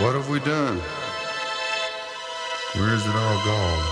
What 0.00 0.14
have 0.14 0.28
we 0.28 0.40
done? 0.40 0.76
Where 2.74 2.92
is 2.92 3.06
it 3.06 3.14
all 3.14 3.44
gone? 3.46 3.86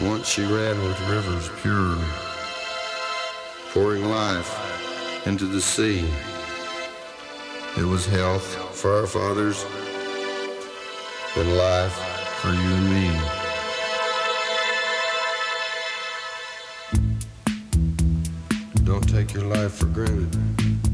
Once 0.00 0.28
she 0.28 0.42
ran 0.42 0.82
with 0.82 1.00
rivers 1.08 1.48
pure, 1.62 1.96
pouring 3.72 4.04
life 4.10 4.50
into 5.28 5.46
the 5.46 5.60
sea. 5.60 6.04
It 7.76 7.84
was 7.84 8.04
health 8.04 8.44
for 8.76 8.92
our 8.96 9.06
fathers 9.06 9.64
and 11.36 11.56
life 11.56 11.94
for 12.40 12.48
you 12.48 12.74
and 12.80 12.90
me. 12.90 13.12
Don't 18.82 19.08
take 19.08 19.32
your 19.32 19.44
life 19.44 19.74
for 19.74 19.86
granted. 19.86 20.93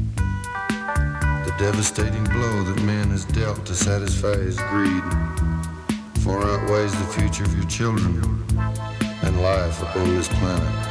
The 1.57 1.65
devastating 1.65 2.23
blow 2.23 2.63
that 2.63 2.81
man 2.83 3.09
has 3.09 3.25
dealt 3.25 3.65
to 3.65 3.75
satisfy 3.75 4.35
his 4.37 4.57
greed 4.69 5.03
far 6.23 6.43
outweighs 6.43 6.93
the 6.93 7.05
future 7.13 7.43
of 7.43 7.53
your 7.55 7.67
children 7.67 8.45
and 9.23 9.41
life 9.41 9.81
upon 9.81 10.15
this 10.15 10.27
planet. 10.27 10.90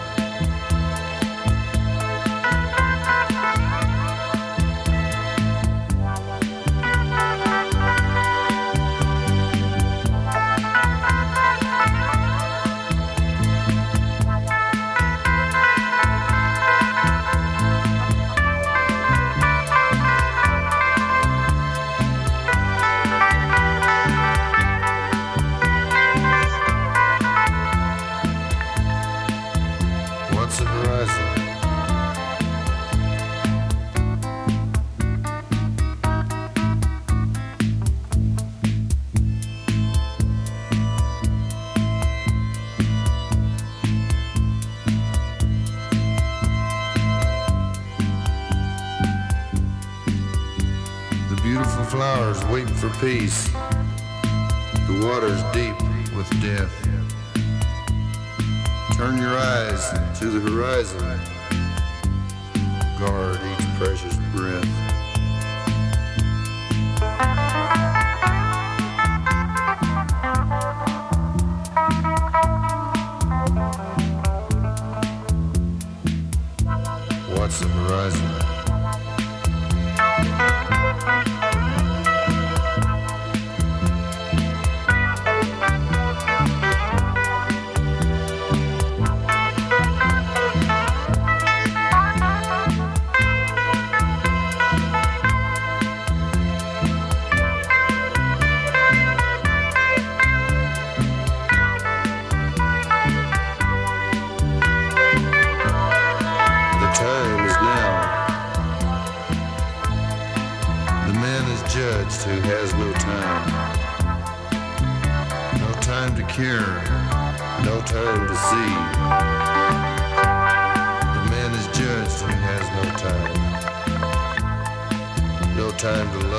Time 125.81 126.13
to 126.13 126.30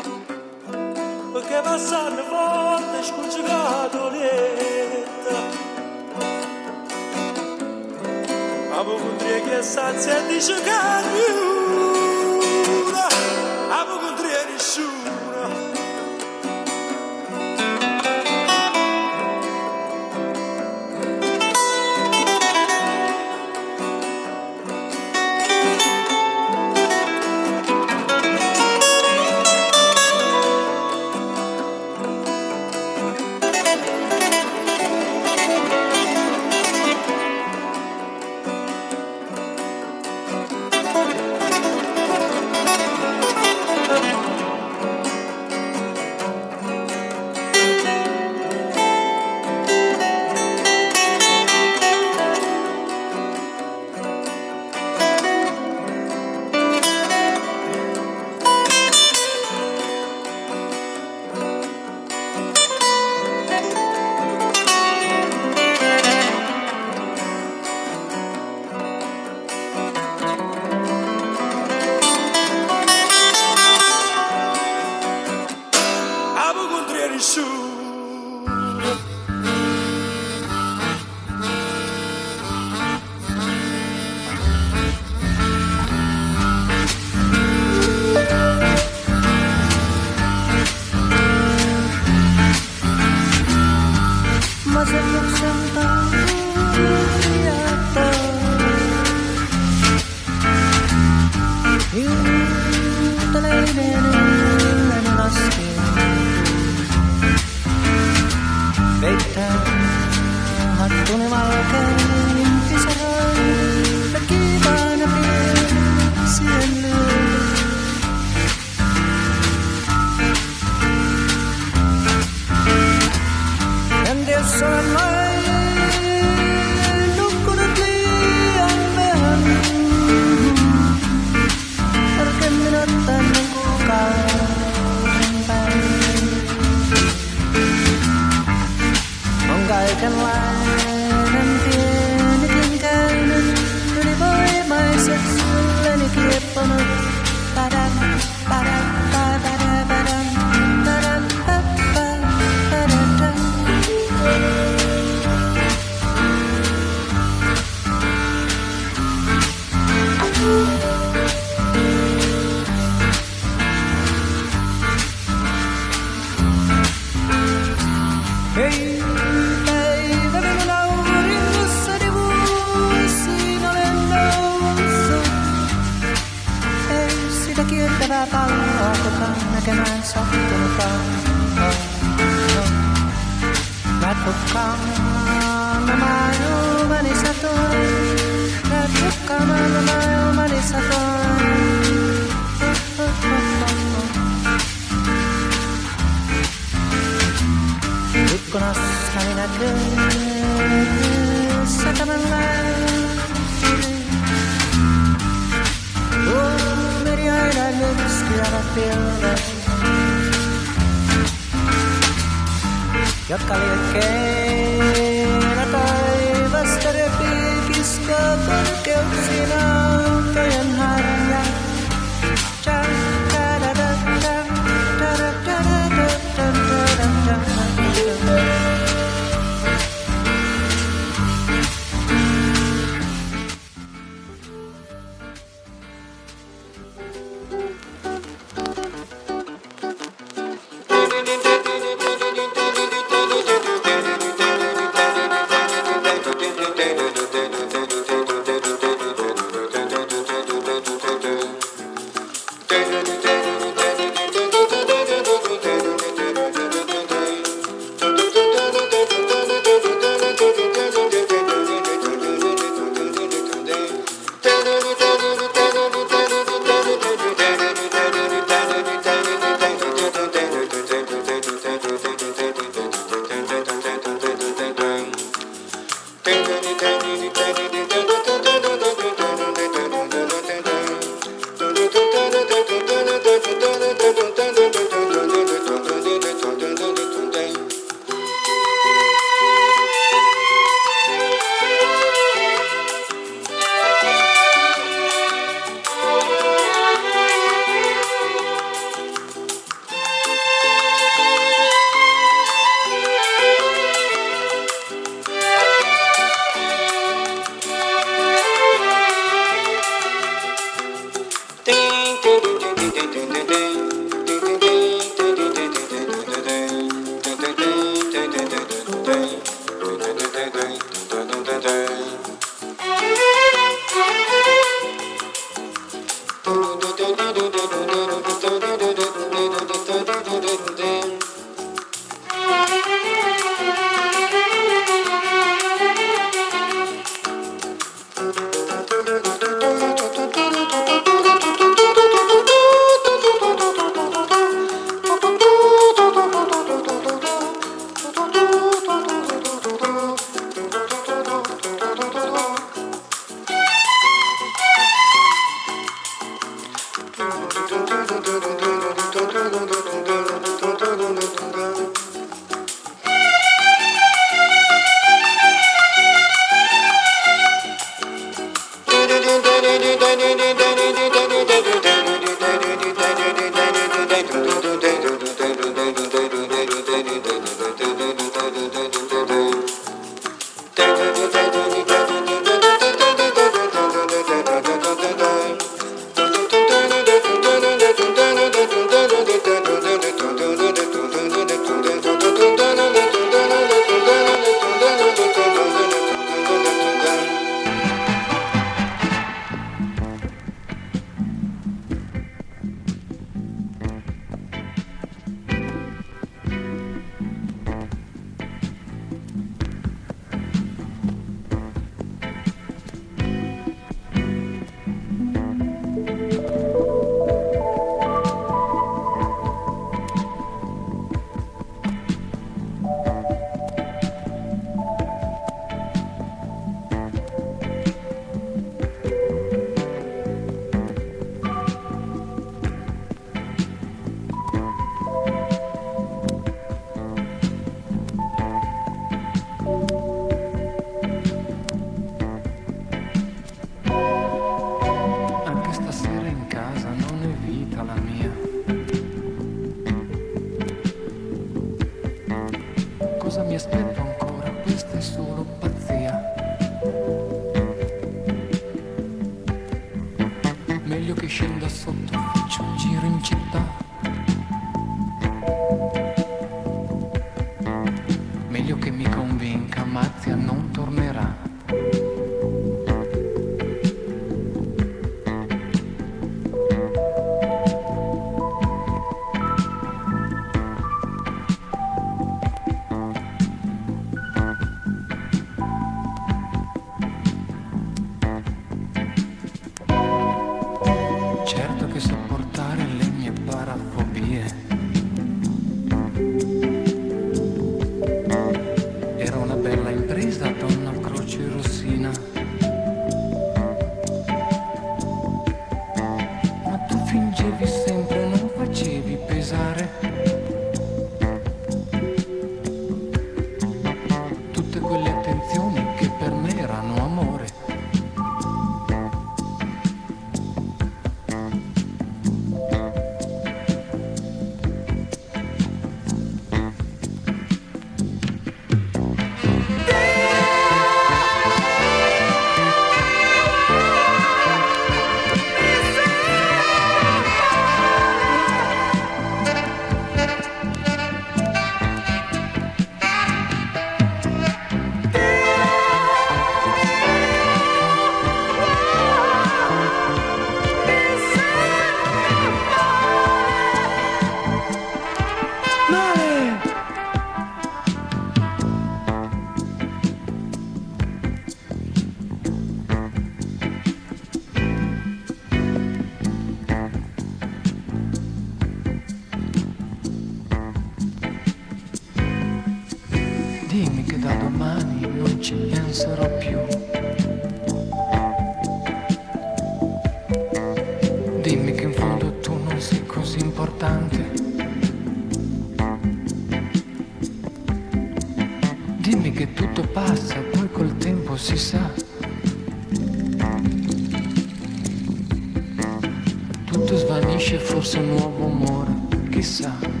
Tutto 596.71 596.95
svanisce, 596.95 597.57
forse 597.57 597.97
un 597.97 598.15
nuovo 598.15 598.45
amore, 598.45 598.93
chissà. 599.29 600.00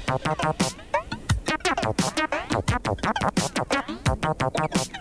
you. 4.90 4.95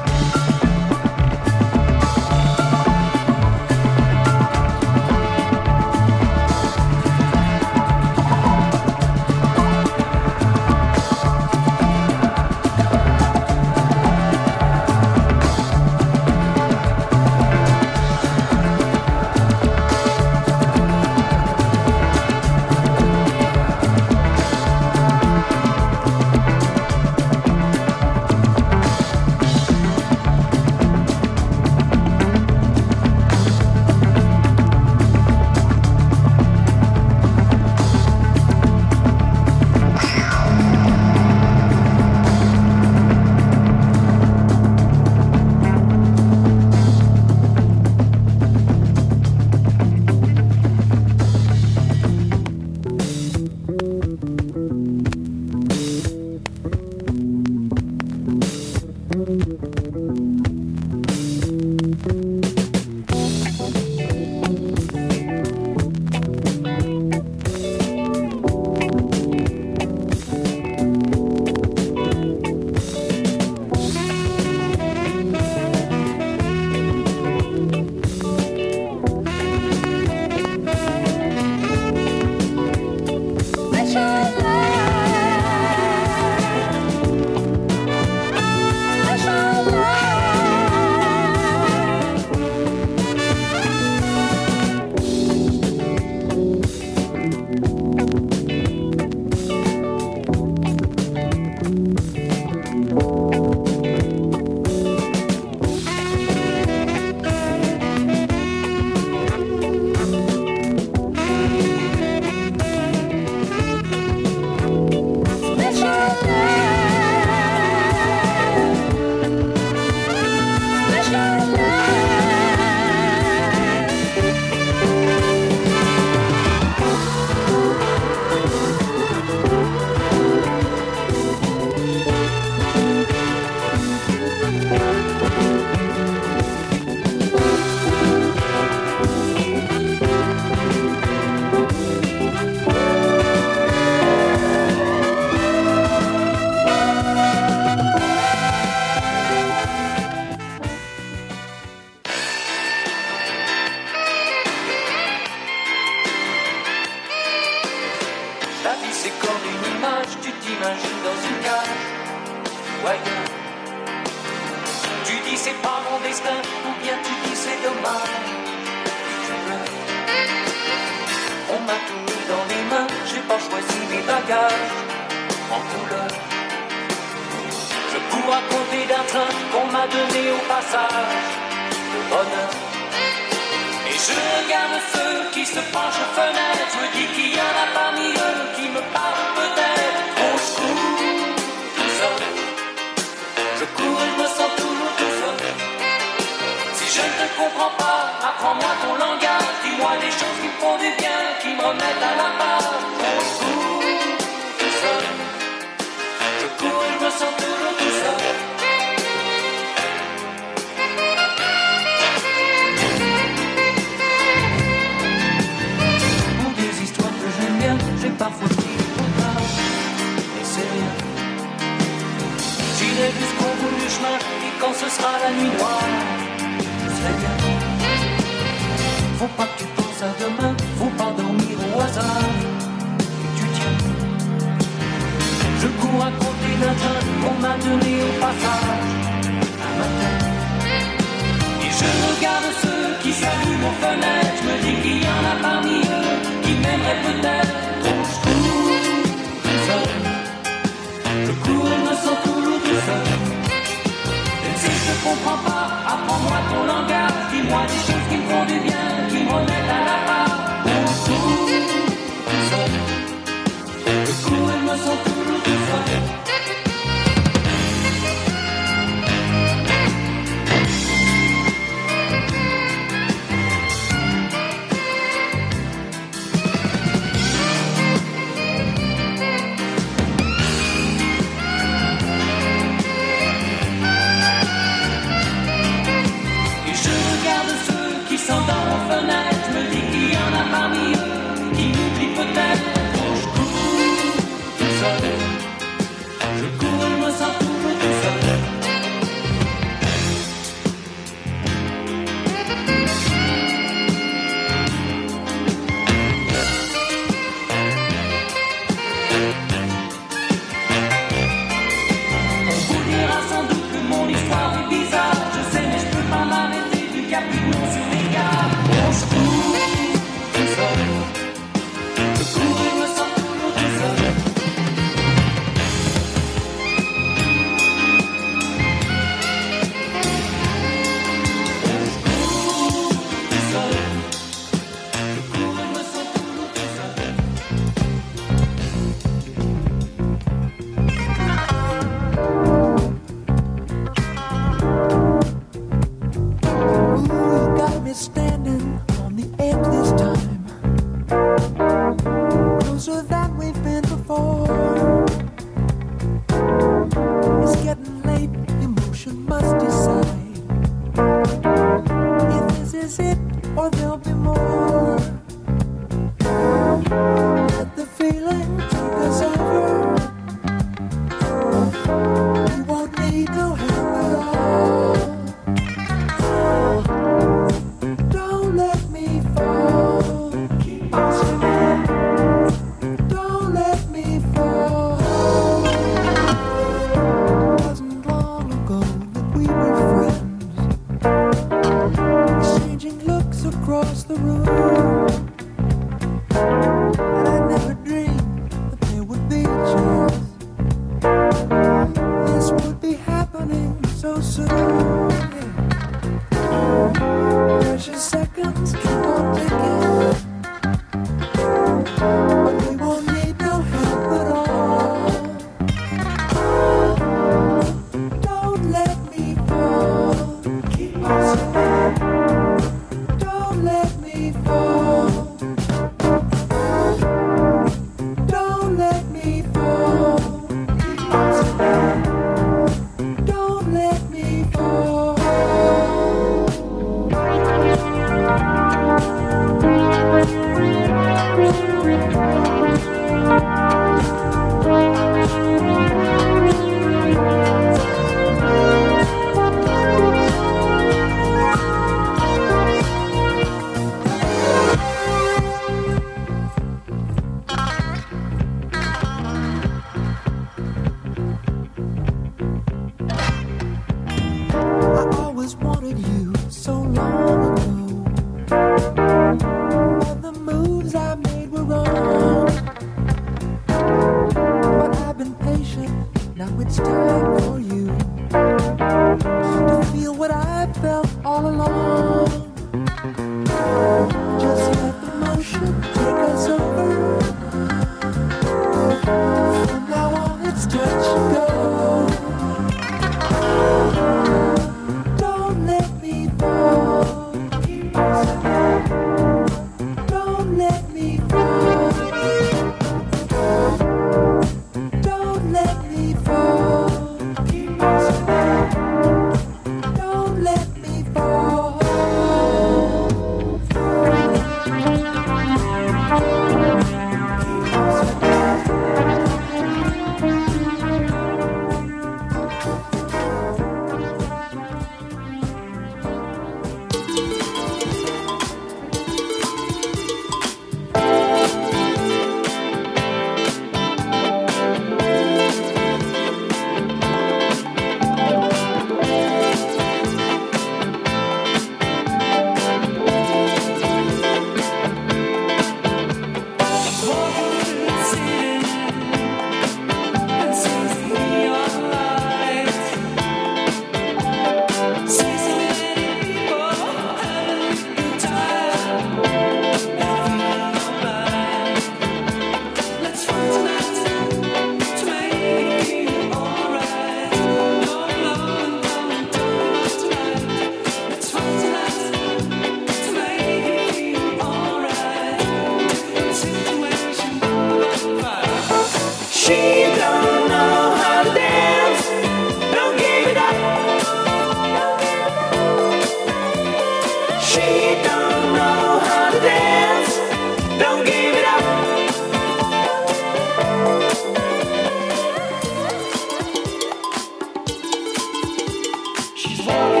She's 599.61 600.00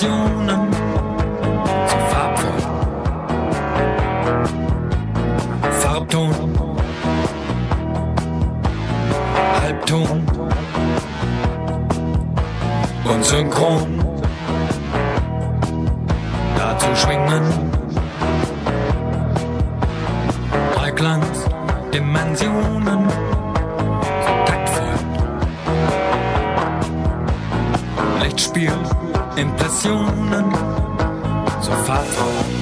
Impressionen. 0.00 0.57
Informationen 29.84 30.52
zur 31.62 31.76
Fahrt 31.84 32.57